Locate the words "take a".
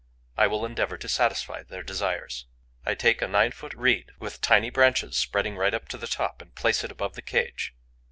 2.95-3.27